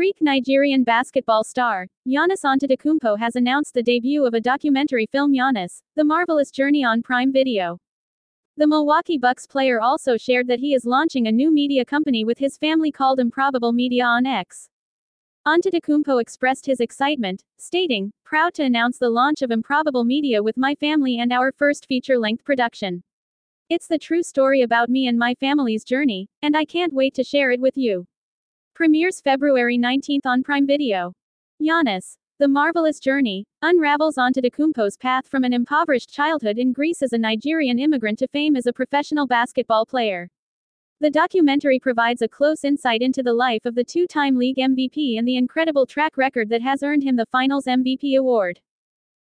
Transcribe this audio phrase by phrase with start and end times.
[0.00, 6.04] Greek-Nigerian basketball star, Giannis Antetokounmpo has announced the debut of a documentary film Giannis, The
[6.04, 7.78] Marvelous Journey on Prime Video.
[8.56, 12.38] The Milwaukee Bucks player also shared that he is launching a new media company with
[12.38, 14.70] his family called Improbable Media on X.
[15.46, 20.74] Antetokounmpo expressed his excitement, stating, Proud to announce the launch of Improbable Media with my
[20.76, 23.02] family and our first feature-length production.
[23.68, 27.22] It's the true story about me and my family's journey, and I can't wait to
[27.22, 28.06] share it with you.
[28.80, 31.12] Premieres February 19 on Prime Video.
[31.62, 37.12] Giannis, The Marvelous Journey, unravels onto Antetokounmpo's path from an impoverished childhood in Greece as
[37.12, 40.30] a Nigerian immigrant to fame as a professional basketball player.
[40.98, 45.28] The documentary provides a close insight into the life of the two-time league MVP and
[45.28, 48.60] the incredible track record that has earned him the Finals MVP award.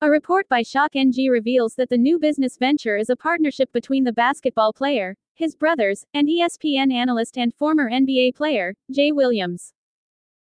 [0.01, 4.05] A report by Shock NG reveals that the new business venture is a partnership between
[4.05, 9.73] the basketball player, his brothers, and ESPN analyst and former NBA player, Jay Williams.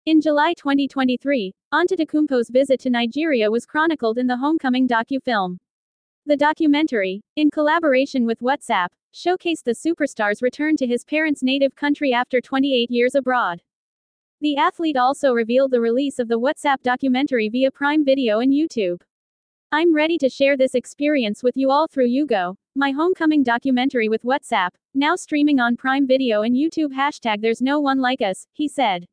[0.05, 5.59] In July 2023, Antetokounmpo's visit to Nigeria was chronicled in the Homecoming docu-film.
[6.27, 12.13] The documentary, in collaboration with WhatsApp, showcased the superstar's return to his parents' native country
[12.13, 13.63] after 28 years abroad.
[14.41, 19.01] The athlete also revealed the release of the WhatsApp documentary via Prime Video and YouTube.
[19.75, 24.23] I'm ready to share this experience with you all through Yugo, my homecoming documentary with
[24.23, 28.69] WhatsApp, now streaming on Prime Video and YouTube hashtag There's No One Like Us, he
[28.69, 29.07] said.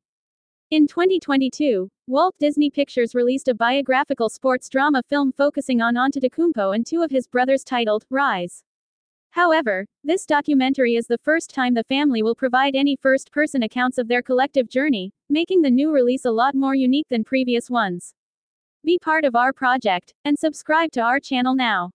[0.70, 6.86] In 2022, Walt Disney Pictures released a biographical sports drama film focusing on Antetokounmpo and
[6.86, 8.62] two of his brothers titled Rise.
[9.30, 14.10] However, this documentary is the first time the family will provide any first-person accounts of
[14.10, 18.14] their collective journey, making the new release a lot more unique than previous ones.
[18.86, 21.92] Be part of our project, and subscribe to our channel now.